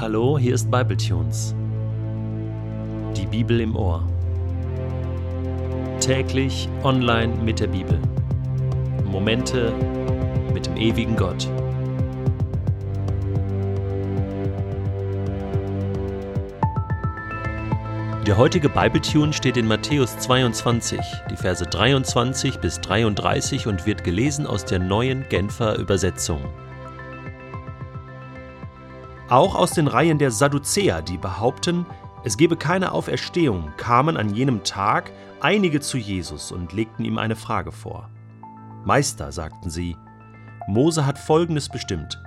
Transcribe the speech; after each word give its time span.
Hallo, 0.00 0.38
hier 0.38 0.54
ist 0.54 0.70
Bibletunes. 0.70 1.54
Die 3.14 3.26
Bibel 3.26 3.60
im 3.60 3.76
Ohr. 3.76 4.02
Täglich 6.00 6.70
online 6.82 7.34
mit 7.44 7.60
der 7.60 7.66
Bibel. 7.66 8.00
Momente 9.04 9.74
mit 10.54 10.64
dem 10.64 10.78
ewigen 10.78 11.16
Gott. 11.16 11.46
Der 18.26 18.38
heutige 18.38 18.70
Bibletune 18.70 19.34
steht 19.34 19.58
in 19.58 19.68
Matthäus 19.68 20.16
22, 20.16 20.98
die 21.30 21.36
Verse 21.36 21.66
23 21.66 22.58
bis 22.58 22.80
33 22.80 23.66
und 23.66 23.84
wird 23.84 24.02
gelesen 24.02 24.46
aus 24.46 24.64
der 24.64 24.78
neuen 24.78 25.28
Genfer 25.28 25.76
Übersetzung. 25.78 26.40
Auch 29.30 29.54
aus 29.54 29.70
den 29.70 29.86
Reihen 29.86 30.18
der 30.18 30.32
Sadduzäer, 30.32 31.02
die 31.02 31.16
behaupten, 31.16 31.86
es 32.24 32.36
gebe 32.36 32.56
keine 32.56 32.90
Auferstehung, 32.90 33.72
kamen 33.76 34.16
an 34.16 34.34
jenem 34.34 34.64
Tag 34.64 35.12
einige 35.40 35.80
zu 35.80 35.98
Jesus 35.98 36.50
und 36.50 36.72
legten 36.72 37.04
ihm 37.04 37.16
eine 37.16 37.36
Frage 37.36 37.70
vor. 37.70 38.10
Meister, 38.84 39.30
sagten 39.30 39.70
sie, 39.70 39.96
Mose 40.66 41.06
hat 41.06 41.16
Folgendes 41.16 41.68
bestimmt. 41.68 42.20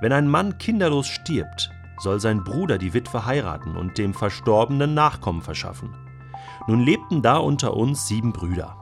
Wenn 0.00 0.12
ein 0.12 0.28
Mann 0.28 0.56
kinderlos 0.58 1.08
stirbt, 1.08 1.72
soll 1.98 2.20
sein 2.20 2.44
Bruder 2.44 2.78
die 2.78 2.94
Witwe 2.94 3.26
heiraten 3.26 3.76
und 3.76 3.98
dem 3.98 4.14
Verstorbenen 4.14 4.94
Nachkommen 4.94 5.42
verschaffen. 5.42 5.96
Nun 6.68 6.78
lebten 6.78 7.22
da 7.22 7.38
unter 7.38 7.76
uns 7.76 8.06
sieben 8.06 8.32
Brüder. 8.32 8.76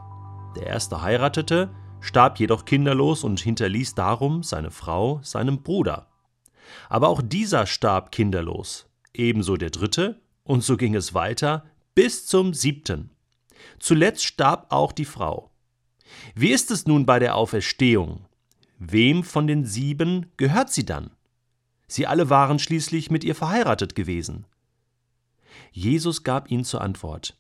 Der 0.54 0.66
erste 0.66 1.00
heiratete, 1.00 1.70
starb 2.00 2.38
jedoch 2.38 2.66
kinderlos 2.66 3.24
und 3.24 3.40
hinterließ 3.40 3.94
darum 3.94 4.42
seine 4.42 4.70
Frau 4.70 5.20
seinem 5.22 5.62
Bruder. 5.62 6.08
Aber 6.88 7.08
auch 7.08 7.22
dieser 7.22 7.66
starb 7.66 8.12
kinderlos, 8.12 8.86
ebenso 9.14 9.56
der 9.56 9.70
dritte, 9.70 10.20
und 10.44 10.62
so 10.64 10.77
ging 10.77 10.94
es 10.94 11.14
weiter 11.14 11.66
bis 11.94 12.27
zum 12.27 12.55
siebten. 12.55 13.11
Zuletzt 13.78 14.24
starb 14.24 14.66
auch 14.70 14.92
die 14.92 15.05
Frau. 15.05 15.50
Wie 16.34 16.50
ist 16.50 16.70
es 16.70 16.86
nun 16.86 17.06
bei 17.06 17.19
der 17.19 17.34
Auferstehung? 17.34 18.24
Wem 18.78 19.24
von 19.24 19.46
den 19.46 19.64
sieben 19.64 20.27
gehört 20.36 20.72
sie 20.72 20.86
dann? 20.86 21.11
Sie 21.86 22.06
alle 22.06 22.30
waren 22.30 22.58
schließlich 22.58 23.11
mit 23.11 23.24
ihr 23.24 23.34
verheiratet 23.34 23.94
gewesen. 23.94 24.46
Jesus 25.72 26.22
gab 26.22 26.50
ihnen 26.50 26.64
zur 26.64 26.80
Antwort 26.80 27.36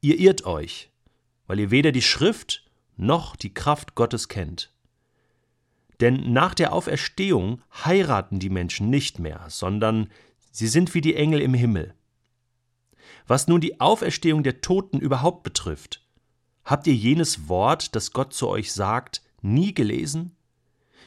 Ihr 0.00 0.20
irrt 0.20 0.44
euch, 0.44 0.90
weil 1.46 1.58
ihr 1.58 1.70
weder 1.70 1.90
die 1.90 2.02
Schrift 2.02 2.64
noch 2.96 3.34
die 3.36 3.52
Kraft 3.52 3.94
Gottes 3.94 4.28
kennt. 4.28 4.72
Denn 6.00 6.32
nach 6.32 6.54
der 6.54 6.72
Auferstehung 6.72 7.62
heiraten 7.84 8.38
die 8.38 8.50
Menschen 8.50 8.90
nicht 8.90 9.18
mehr, 9.18 9.46
sondern 9.48 10.10
sie 10.50 10.68
sind 10.68 10.94
wie 10.94 11.00
die 11.00 11.16
Engel 11.16 11.40
im 11.40 11.54
Himmel. 11.54 11.94
Was 13.26 13.48
nun 13.48 13.60
die 13.60 13.80
Auferstehung 13.80 14.42
der 14.42 14.60
Toten 14.60 14.98
überhaupt 15.00 15.42
betrifft, 15.42 16.04
habt 16.64 16.86
ihr 16.86 16.94
jenes 16.94 17.48
Wort, 17.48 17.94
das 17.96 18.12
Gott 18.12 18.34
zu 18.34 18.48
euch 18.48 18.72
sagt, 18.72 19.22
nie 19.40 19.74
gelesen? 19.74 20.36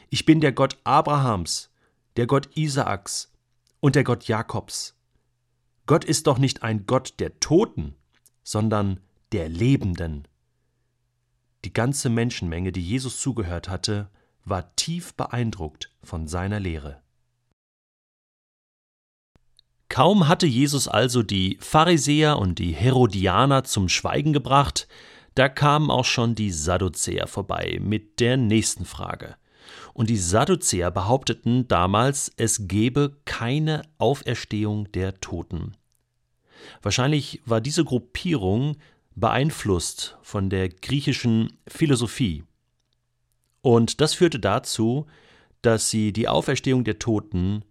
Ich 0.08 0.26
bin 0.26 0.40
der 0.40 0.52
Gott 0.52 0.78
Abrahams, 0.84 1.70
der 2.16 2.26
Gott 2.26 2.48
Isaaks 2.56 3.32
und 3.78 3.94
der 3.94 4.04
Gott 4.04 4.24
Jakobs. 4.24 4.96
Gott 5.86 6.04
ist 6.04 6.26
doch 6.26 6.38
nicht 6.38 6.62
ein 6.62 6.86
Gott 6.86 7.14
der 7.18 7.38
Toten, 7.40 7.94
sondern 8.42 9.00
der 9.32 9.48
Lebenden. 9.48 10.26
Die 11.64 11.72
ganze 11.72 12.10
Menschenmenge, 12.10 12.72
die 12.72 12.82
Jesus 12.82 13.20
zugehört 13.20 13.68
hatte, 13.68 14.10
war 14.44 14.74
tief 14.76 15.14
beeindruckt 15.14 15.90
von 16.02 16.26
seiner 16.26 16.60
Lehre. 16.60 17.02
Kaum 19.88 20.28
hatte 20.28 20.46
Jesus 20.46 20.86
also 20.86 21.22
die 21.22 21.58
Pharisäer 21.60 22.38
und 22.38 22.58
die 22.60 22.72
Herodianer 22.72 23.64
zum 23.64 23.88
Schweigen 23.88 24.32
gebracht, 24.32 24.86
da 25.34 25.48
kamen 25.48 25.90
auch 25.90 26.04
schon 26.04 26.34
die 26.34 26.50
Sadduzäer 26.50 27.26
vorbei 27.26 27.78
mit 27.80 28.20
der 28.20 28.36
nächsten 28.36 28.84
Frage. 28.84 29.36
Und 29.92 30.10
die 30.10 30.16
Sadduzäer 30.16 30.90
behaupteten 30.90 31.66
damals, 31.68 32.32
es 32.36 32.68
gebe 32.68 33.16
keine 33.24 33.82
Auferstehung 33.98 34.90
der 34.92 35.20
Toten. 35.20 35.76
Wahrscheinlich 36.82 37.42
war 37.44 37.60
diese 37.60 37.84
Gruppierung 37.84 38.76
beeinflusst 39.14 40.16
von 40.22 40.50
der 40.50 40.68
griechischen 40.68 41.52
Philosophie, 41.66 42.44
und 43.62 44.00
das 44.00 44.14
führte 44.14 44.40
dazu, 44.40 45.06
dass 45.62 45.90
sie 45.90 46.12
die 46.12 46.28
Auferstehung 46.28 46.84
der 46.84 46.98
Toten 46.98 47.64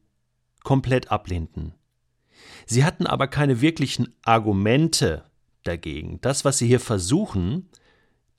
komplett 0.64 1.12
ablehnten. 1.12 1.74
Sie 2.66 2.84
hatten 2.84 3.08
aber 3.08 3.28
keine 3.28 3.62
wirklichen 3.62 4.14
Argumente 4.22 5.24
dagegen. 5.64 6.20
Das, 6.22 6.46
was 6.46 6.60
sie 6.60 6.68
hier 6.68 6.80
versuchen, 6.80 7.70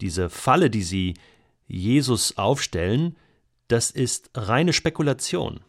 diese 0.00 0.31
Falle, 0.31 0.71
die 0.71 0.83
sie 0.83 1.15
Jesus 1.66 2.39
aufstellen, 2.39 3.16
das 3.69 3.91
ist 3.91 4.31
reine 4.34 4.72
Spekulation, 4.72 5.60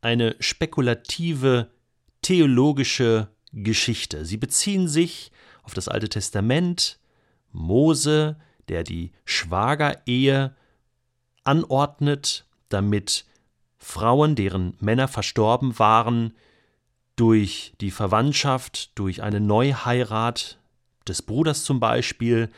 eine 0.00 0.36
spekulative 0.40 1.70
theologische 2.22 3.28
Geschichte. 3.52 4.24
Sie 4.24 4.36
beziehen 4.36 4.88
sich 4.88 5.30
auf 5.62 5.74
das 5.74 5.88
Alte 5.88 6.08
Testament, 6.08 6.98
Mose, 7.52 8.36
der 8.68 8.82
die 8.82 9.12
Schwagerehe 9.24 10.54
anordnet, 11.46 12.46
damit 12.68 13.24
Frauen, 13.78 14.34
deren 14.34 14.76
Männer 14.80 15.08
verstorben 15.08 15.78
waren, 15.78 16.34
durch 17.14 17.72
die 17.80 17.90
Verwandtschaft, 17.90 18.98
durch 18.98 19.22
eine 19.22 19.40
Neuheirat 19.40 20.58
des 21.08 21.22
Bruders 21.22 21.64
zum 21.64 21.80
Beispiel, 21.80 22.50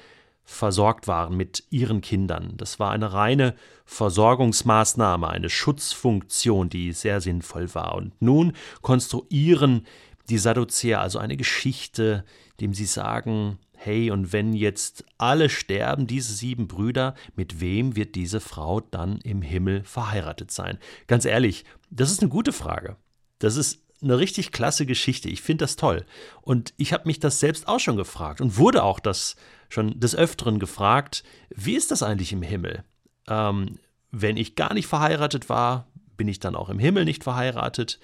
versorgt 0.45 1.07
waren 1.07 1.37
mit 1.37 1.65
ihren 1.69 2.01
Kindern. 2.01 2.55
Das 2.57 2.81
war 2.81 2.91
eine 2.91 3.13
reine 3.13 3.55
Versorgungsmaßnahme, 3.85 5.29
eine 5.29 5.51
Schutzfunktion, 5.51 6.71
die 6.71 6.93
sehr 6.93 7.21
sinnvoll 7.21 7.75
war. 7.75 7.95
Und 7.95 8.21
nun 8.21 8.55
konstruieren 8.81 9.87
die 10.29 10.39
Sadduzäer 10.39 11.01
also 11.01 11.19
eine 11.19 11.37
Geschichte, 11.37 12.25
dem 12.61 12.75
sie 12.75 12.85
sagen, 12.85 13.59
hey, 13.75 14.11
und 14.11 14.33
wenn 14.33 14.55
jetzt 14.55 15.05
alle 15.19 15.49
sterben, 15.49 16.07
diese 16.07 16.33
sieben 16.33 16.67
Brüder, 16.67 17.15
mit 17.37 17.61
wem 17.61 17.95
wird 17.97 18.15
diese 18.17 18.41
Frau 18.41 18.81
dann 18.81 19.19
im 19.19 19.43
Himmel 19.43 19.85
verheiratet 19.85 20.51
sein? 20.51 20.79
Ganz 21.07 21.25
ehrlich, 21.25 21.65
das 21.91 22.11
ist 22.11 22.21
eine 22.21 22.29
gute 22.29 22.53
Frage. 22.53 22.97
Das 23.39 23.57
ist 23.57 23.83
eine 24.03 24.19
richtig 24.19 24.53
klasse 24.53 24.85
Geschichte. 24.87 25.29
Ich 25.29 25.43
finde 25.43 25.65
das 25.65 25.77
toll. 25.77 26.05
Und 26.43 26.75
ich 26.77 26.93
habe 26.93 27.07
mich 27.07 27.21
das 27.21 27.41
selbst 27.41 27.69
auch 27.69 27.81
schon 27.81 27.97
gefragt 27.97 28.41
und 28.41 28.57
wurde 28.57 28.83
auch 28.83 29.01
das 29.01 29.37
schon 29.69 29.99
des 29.99 30.15
Öfteren 30.15 30.59
gefragt, 30.59 31.25
wie 31.55 31.75
ist 31.75 31.91
das 31.91 32.03
eigentlich 32.03 32.33
im 32.33 32.43
Himmel? 32.43 32.85
Ähm, 33.29 33.79
wenn 34.11 34.37
ich 34.37 34.57
gar 34.57 34.75
nicht 34.75 34.87
verheiratet 34.87 35.49
war, 35.49 35.87
bin 36.17 36.29
ich 36.29 36.41
dann 36.41 36.57
auch 36.57 36.69
im 36.69 36.79
Himmel 36.79 37.05
nicht 37.05 37.23
verheiratet? 37.23 38.01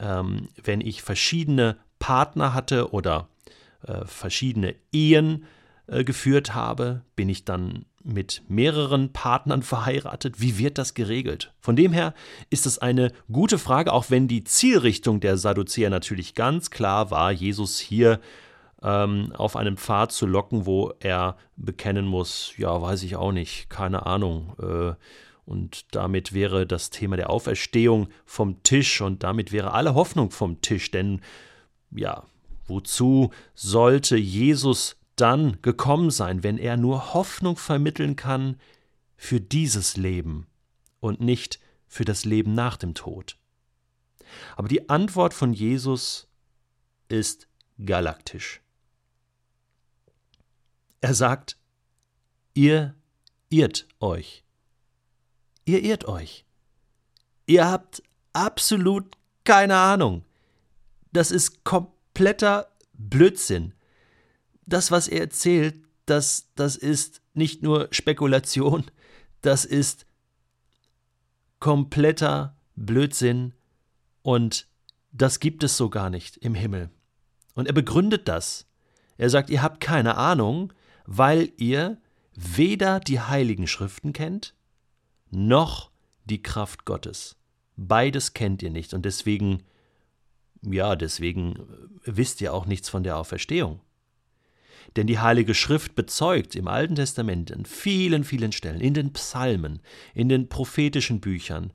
Ähm, 0.00 0.48
wenn 0.62 0.80
ich 0.80 1.02
verschiedene 1.02 1.76
Partner 1.98 2.54
hatte 2.54 2.92
oder 2.92 3.28
äh, 3.86 4.04
verschiedene 4.04 4.74
Ehen 4.92 5.44
äh, 5.86 6.04
geführt 6.04 6.54
habe, 6.54 7.02
bin 7.16 7.28
ich 7.28 7.44
dann 7.44 7.84
mit 8.04 8.42
mehreren 8.48 9.12
Partnern 9.12 9.62
verheiratet? 9.64 10.40
Wie 10.40 10.58
wird 10.58 10.78
das 10.78 10.94
geregelt? 10.94 11.52
Von 11.60 11.76
dem 11.76 11.92
her 11.92 12.14
ist 12.50 12.66
es 12.66 12.78
eine 12.78 13.12
gute 13.30 13.58
Frage, 13.58 13.92
auch 13.92 14.10
wenn 14.10 14.28
die 14.28 14.44
Zielrichtung 14.44 15.20
der 15.20 15.36
Sadduzäer 15.36 15.90
natürlich 15.90 16.34
ganz 16.34 16.70
klar 16.70 17.10
war, 17.10 17.32
Jesus 17.32 17.78
hier 17.78 18.20
ähm, 18.82 19.32
auf 19.36 19.56
einen 19.56 19.76
Pfad 19.76 20.12
zu 20.12 20.26
locken, 20.26 20.66
wo 20.66 20.92
er 21.00 21.36
bekennen 21.56 22.06
muss, 22.06 22.52
ja, 22.56 22.80
weiß 22.80 23.02
ich 23.02 23.16
auch 23.16 23.32
nicht, 23.32 23.68
keine 23.68 24.06
Ahnung. 24.06 24.54
Äh, 24.60 24.94
und 25.48 25.94
damit 25.94 26.32
wäre 26.32 26.66
das 26.66 26.90
Thema 26.90 27.16
der 27.16 27.30
Auferstehung 27.30 28.08
vom 28.24 28.62
Tisch 28.62 29.00
und 29.00 29.22
damit 29.22 29.52
wäre 29.52 29.72
alle 29.72 29.94
Hoffnung 29.94 30.30
vom 30.30 30.60
Tisch, 30.60 30.90
denn 30.90 31.20
ja, 31.90 32.24
Wozu 32.68 33.32
sollte 33.54 34.16
Jesus 34.16 34.96
dann 35.16 35.60
gekommen 35.62 36.10
sein, 36.10 36.42
wenn 36.42 36.58
er 36.58 36.76
nur 36.76 37.14
Hoffnung 37.14 37.56
vermitteln 37.56 38.14
kann 38.14 38.60
für 39.16 39.40
dieses 39.40 39.96
Leben 39.96 40.46
und 41.00 41.20
nicht 41.20 41.58
für 41.88 42.04
das 42.04 42.24
Leben 42.24 42.54
nach 42.54 42.76
dem 42.76 42.94
Tod? 42.94 43.38
Aber 44.54 44.68
die 44.68 44.90
Antwort 44.90 45.32
von 45.32 45.54
Jesus 45.54 46.28
ist 47.08 47.48
galaktisch. 47.82 48.60
Er 51.00 51.14
sagt, 51.14 51.56
ihr 52.52 52.94
irrt 53.48 53.88
euch. 54.00 54.44
Ihr 55.68 55.84
irrt 55.84 56.06
euch. 56.06 56.44
Ihr 57.46 57.66
habt 57.66 58.02
absolut 58.32 59.16
keine 59.44 59.76
Ahnung. 59.76 60.24
Das 61.12 61.30
ist 61.30 61.64
komplett 61.64 61.98
kompletter 62.18 62.66
Blödsinn. 62.94 63.74
Das, 64.66 64.90
was 64.90 65.06
er 65.06 65.20
erzählt, 65.20 65.76
das, 66.04 66.48
das 66.56 66.74
ist 66.74 67.22
nicht 67.32 67.62
nur 67.62 67.86
Spekulation, 67.92 68.90
das 69.40 69.64
ist 69.64 70.04
kompletter 71.60 72.56
Blödsinn 72.74 73.54
und 74.22 74.66
das 75.12 75.38
gibt 75.38 75.62
es 75.62 75.76
so 75.76 75.90
gar 75.90 76.10
nicht 76.10 76.38
im 76.38 76.56
Himmel. 76.56 76.90
Und 77.54 77.68
er 77.68 77.72
begründet 77.72 78.26
das. 78.26 78.66
Er 79.16 79.30
sagt, 79.30 79.48
ihr 79.48 79.62
habt 79.62 79.80
keine 79.80 80.16
Ahnung, 80.16 80.72
weil 81.06 81.52
ihr 81.56 81.98
weder 82.34 82.98
die 82.98 83.20
heiligen 83.20 83.68
Schriften 83.68 84.12
kennt, 84.12 84.54
noch 85.30 85.90
die 86.24 86.42
Kraft 86.42 86.84
Gottes. 86.84 87.36
Beides 87.76 88.34
kennt 88.34 88.62
ihr 88.62 88.70
nicht 88.70 88.94
und 88.94 89.04
deswegen, 89.04 89.62
ja, 90.62 90.96
deswegen 90.96 91.56
wisst 92.04 92.40
ihr 92.40 92.52
auch 92.52 92.66
nichts 92.66 92.88
von 92.88 93.02
der 93.02 93.16
Auferstehung. 93.16 93.80
Denn 94.96 95.06
die 95.06 95.18
Heilige 95.18 95.54
Schrift 95.54 95.94
bezeugt 95.94 96.56
im 96.56 96.66
Alten 96.66 96.94
Testament 96.94 97.52
an 97.52 97.66
vielen, 97.66 98.24
vielen 98.24 98.52
Stellen, 98.52 98.80
in 98.80 98.94
den 98.94 99.12
Psalmen, 99.12 99.80
in 100.14 100.28
den 100.28 100.48
prophetischen 100.48 101.20
Büchern, 101.20 101.72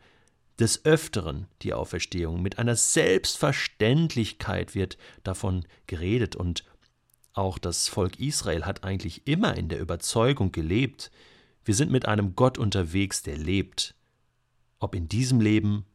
des 0.60 0.86
Öfteren 0.86 1.48
die 1.62 1.74
Auferstehung. 1.74 2.42
Mit 2.42 2.60
einer 2.60 2.76
Selbstverständlichkeit 2.76 4.76
wird 4.76 4.98
davon 5.24 5.66
geredet 5.88 6.36
und 6.36 6.64
auch 7.34 7.58
das 7.58 7.88
Volk 7.88 8.20
Israel 8.20 8.66
hat 8.66 8.84
eigentlich 8.84 9.28
immer 9.28 9.58
in 9.58 9.70
der 9.70 9.80
Überzeugung 9.80 10.52
gelebt, 10.52 11.10
wir 11.66 11.76
sind 11.76 11.92
mit 11.92 12.08
einem 12.08 12.36
Gott 12.36 12.58
unterwegs, 12.58 13.24
der 13.24 13.38
lebt, 13.38 13.96
ob 14.80 14.96
in 14.96 15.08
diesem 15.08 15.40
Leben 15.40 15.86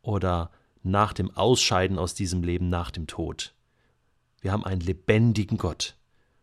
oder 0.00 0.50
nach 0.82 1.12
dem 1.12 1.30
Ausscheiden 1.30 1.98
aus 1.98 2.14
diesem 2.14 2.42
Leben, 2.42 2.68
nach 2.68 2.90
dem 2.90 3.06
Tod. 3.06 3.54
Wir 4.40 4.52
haben 4.52 4.64
einen 4.64 4.80
lebendigen 4.80 5.58
Gott 5.58 5.96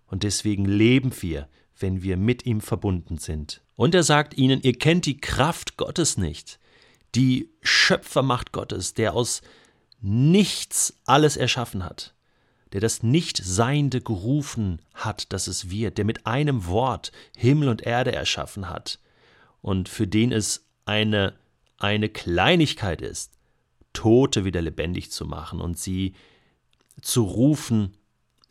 und 0.08 0.24
deswegen 0.24 0.66
leben 0.66 1.12
wir, 1.22 1.50
wenn 1.78 2.04
wir 2.04 2.18
mit 2.18 2.46
ihm 2.46 2.62
verbunden 2.62 3.18
sind. 3.18 3.62
Und 3.76 3.96
er 3.96 4.04
sagt 4.04 4.38
ihnen, 4.38 4.62
ihr 4.62 4.78
kennt 4.78 5.06
die 5.06 5.18
Kraft 5.18 5.78
Gottes 5.78 6.18
nicht 6.18 6.60
die 7.16 7.50
Schöpfermacht 7.62 8.52
Gottes, 8.52 8.94
der 8.94 9.14
aus 9.14 9.42
nichts 10.02 10.94
alles 11.06 11.38
erschaffen 11.38 11.84
hat, 11.84 12.14
der 12.74 12.82
das 12.82 13.04
Nichtseiende 13.04 14.02
gerufen 14.02 14.82
hat, 14.94 15.34
dass 15.34 15.48
es 15.48 15.70
wird, 15.70 15.98
der 15.98 16.06
mit 16.06 16.26
einem 16.26 16.66
Wort 16.68 17.12
Himmel 17.36 17.70
und 17.70 17.82
Erde 17.82 18.12
erschaffen 18.12 18.70
hat 18.70 19.00
und 19.62 19.90
für 19.90 20.08
den 20.08 20.32
es 20.32 20.66
eine, 20.86 21.34
eine 21.78 22.10
Kleinigkeit 22.10 23.02
ist, 23.02 23.34
Tote 23.94 24.46
wieder 24.46 24.62
lebendig 24.62 25.12
zu 25.12 25.26
machen 25.26 25.62
und 25.62 25.78
sie 25.78 26.14
zu 27.02 27.24
rufen 27.24 27.98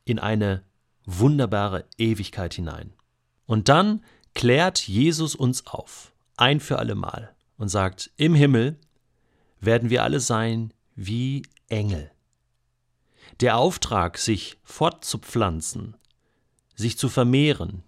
in 0.05 0.19
eine 0.19 0.63
wunderbare 1.05 1.85
Ewigkeit 1.97 2.55
hinein. 2.55 2.93
Und 3.47 3.69
dann 3.69 4.05
klärt 4.35 4.87
Jesus 4.87 5.35
uns 5.35 5.67
auf, 5.67 6.13
ein 6.37 6.61
für 6.61 6.79
allemal 6.79 7.35
und 7.57 7.69
sagt, 7.69 8.11
im 8.17 8.35
Himmel 8.35 8.79
werden 9.61 9.91
wir 9.91 10.03
alle 10.03 10.21
sein 10.21 10.73
wie 10.95 11.43
Engel. 11.69 12.11
Der 13.41 13.57
Auftrag, 13.57 14.19
sich 14.19 14.59
fortzupflanzen, 14.65 15.97
sich 16.75 16.99
zu 16.99 17.09
vermehren, 17.09 17.85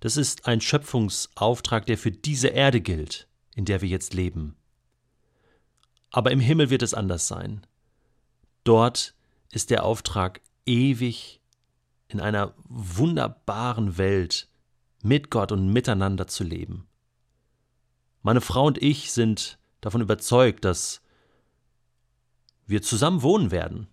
das 0.00 0.16
ist 0.16 0.46
ein 0.46 0.60
Schöpfungsauftrag, 0.60 1.86
der 1.86 1.96
für 1.96 2.10
diese 2.10 2.48
Erde 2.48 2.80
gilt, 2.80 3.28
in 3.54 3.64
der 3.64 3.80
wir 3.80 3.88
jetzt 3.88 4.12
leben. 4.12 4.56
Aber 6.10 6.32
im 6.32 6.40
Himmel 6.40 6.70
wird 6.70 6.82
es 6.82 6.94
anders 6.94 7.28
sein. 7.28 7.64
Dort 8.64 9.14
ist 9.52 9.70
der 9.70 9.84
Auftrag 9.84 10.40
ewig 10.66 11.40
in 12.08 12.20
einer 12.20 12.54
wunderbaren 12.64 13.98
Welt 13.98 14.48
mit 15.00 15.30
Gott 15.30 15.52
und 15.52 15.72
miteinander 15.72 16.26
zu 16.26 16.42
leben. 16.42 16.88
Meine 18.22 18.40
Frau 18.40 18.66
und 18.66 18.82
ich 18.82 19.12
sind 19.12 19.60
davon 19.80 20.00
überzeugt, 20.00 20.64
dass 20.64 21.02
wir 22.66 22.82
zusammen 22.82 23.22
wohnen 23.22 23.52
werden 23.52 23.86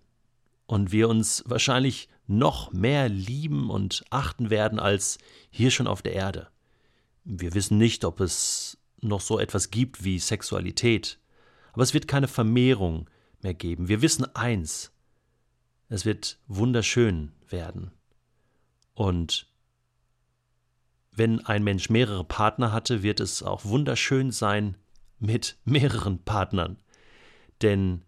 und 0.66 0.92
wir 0.92 1.10
uns 1.10 1.44
wahrscheinlich 1.48 2.10
noch 2.28 2.72
mehr 2.72 3.10
lieben 3.10 3.70
und 3.70 4.04
achten 4.10 4.50
werden 4.50 4.80
als 4.80 5.18
hier 5.50 5.72
schon 5.72 5.88
auf 5.88 6.02
der 6.02 6.14
Erde. 6.14 6.48
Wir 7.24 7.54
wissen 7.54 7.78
nicht, 7.78 8.06
ob 8.06 8.20
es 8.20 8.78
noch 9.02 9.22
so 9.22 9.40
etwas 9.40 9.70
gibt 9.70 10.04
wie 10.04 10.20
Sexualität, 10.20 11.20
aber 11.74 11.84
es 11.84 11.94
wird 11.94 12.08
keine 12.08 12.28
Vermehrung 12.28 13.10
mehr 13.42 13.54
geben. 13.54 13.88
Wir 13.88 14.02
wissen 14.02 14.26
eins, 14.36 14.92
es 15.90 16.06
wird 16.06 16.40
wunderschön 16.48 17.32
werden. 17.48 17.92
Und 18.94 19.48
wenn 21.12 21.46
ein 21.46 21.64
Mensch 21.64 21.90
mehrere 21.90 22.24
Partner 22.24 22.72
hatte, 22.72 23.04
wird 23.04 23.20
es 23.20 23.44
auch 23.44 23.66
wunderschön 23.66 24.32
sein 24.32 24.78
mit 25.20 25.58
mehreren 25.66 26.24
Partnern. 26.24 26.78
Denn 27.62 28.05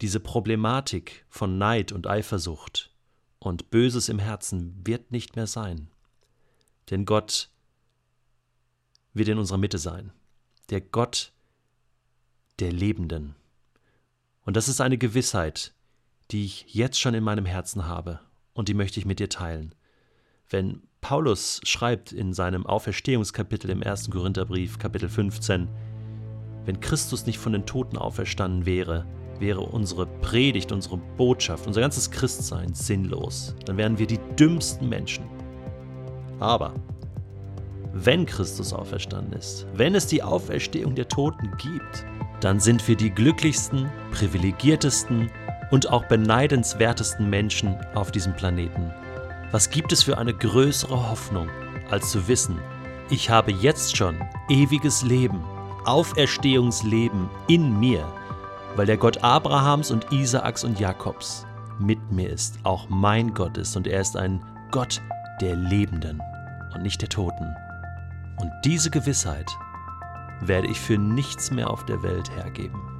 diese 0.00 0.20
Problematik 0.20 1.24
von 1.28 1.58
Neid 1.58 1.92
und 1.92 2.06
Eifersucht 2.06 2.90
und 3.38 3.70
Böses 3.70 4.08
im 4.08 4.18
Herzen 4.18 4.74
wird 4.84 5.10
nicht 5.10 5.36
mehr 5.36 5.46
sein. 5.46 5.88
Denn 6.90 7.04
Gott 7.04 7.50
wird 9.14 9.28
in 9.28 9.38
unserer 9.38 9.58
Mitte 9.58 9.78
sein. 9.78 10.12
Der 10.70 10.80
Gott 10.80 11.32
der 12.58 12.72
Lebenden. 12.72 13.34
Und 14.44 14.56
das 14.56 14.68
ist 14.68 14.80
eine 14.80 14.98
Gewissheit, 14.98 15.74
die 16.30 16.44
ich 16.44 16.74
jetzt 16.74 17.00
schon 17.00 17.14
in 17.14 17.24
meinem 17.24 17.46
Herzen 17.46 17.86
habe 17.86 18.20
und 18.54 18.68
die 18.68 18.74
möchte 18.74 18.98
ich 18.98 19.06
mit 19.06 19.18
dir 19.18 19.28
teilen. 19.28 19.74
Wenn 20.48 20.82
Paulus 21.00 21.60
schreibt 21.64 22.12
in 22.12 22.32
seinem 22.32 22.66
Auferstehungskapitel 22.66 23.70
im 23.70 23.82
1. 23.82 24.10
Korintherbrief, 24.10 24.78
Kapitel 24.78 25.08
15, 25.08 25.68
wenn 26.64 26.80
Christus 26.80 27.26
nicht 27.26 27.38
von 27.38 27.52
den 27.52 27.66
Toten 27.66 27.96
auferstanden 27.96 28.66
wäre, 28.66 29.06
wäre 29.40 29.60
unsere 29.60 30.06
Predigt, 30.06 30.72
unsere 30.72 30.96
Botschaft, 31.16 31.66
unser 31.66 31.80
ganzes 31.80 32.10
Christsein 32.10 32.74
sinnlos. 32.74 33.54
Dann 33.64 33.76
wären 33.76 33.98
wir 33.98 34.06
die 34.06 34.20
dümmsten 34.38 34.88
Menschen. 34.88 35.24
Aber 36.40 36.74
wenn 37.92 38.26
Christus 38.26 38.72
auferstanden 38.72 39.32
ist, 39.32 39.66
wenn 39.74 39.94
es 39.94 40.06
die 40.06 40.22
Auferstehung 40.22 40.94
der 40.94 41.08
Toten 41.08 41.50
gibt, 41.56 42.04
dann 42.40 42.60
sind 42.60 42.86
wir 42.86 42.96
die 42.96 43.10
glücklichsten, 43.10 43.90
privilegiertesten 44.12 45.30
und 45.70 45.90
auch 45.90 46.04
beneidenswertesten 46.04 47.28
Menschen 47.28 47.74
auf 47.94 48.10
diesem 48.10 48.34
Planeten. 48.34 48.92
Was 49.50 49.70
gibt 49.70 49.92
es 49.92 50.02
für 50.02 50.18
eine 50.18 50.34
größere 50.34 51.10
Hoffnung, 51.10 51.48
als 51.90 52.10
zu 52.10 52.28
wissen, 52.28 52.58
ich 53.08 53.30
habe 53.30 53.52
jetzt 53.52 53.96
schon 53.96 54.16
ewiges 54.48 55.02
Leben, 55.02 55.42
Auferstehungsleben 55.84 57.30
in 57.46 57.78
mir, 57.78 58.04
weil 58.76 58.86
der 58.86 58.98
Gott 58.98 59.24
Abrahams 59.24 59.90
und 59.90 60.12
Isaaks 60.12 60.62
und 60.62 60.78
Jakobs 60.78 61.46
mit 61.78 62.12
mir 62.12 62.30
ist, 62.30 62.58
auch 62.62 62.88
mein 62.88 63.34
Gott 63.34 63.56
ist 63.56 63.76
und 63.76 63.86
er 63.86 64.00
ist 64.00 64.16
ein 64.16 64.42
Gott 64.70 65.00
der 65.40 65.56
Lebenden 65.56 66.22
und 66.74 66.82
nicht 66.82 67.00
der 67.00 67.08
Toten. 67.08 67.54
Und 68.38 68.52
diese 68.64 68.90
Gewissheit 68.90 69.50
werde 70.40 70.68
ich 70.68 70.78
für 70.78 70.98
nichts 70.98 71.50
mehr 71.50 71.70
auf 71.70 71.84
der 71.86 72.02
Welt 72.02 72.30
hergeben. 72.36 72.95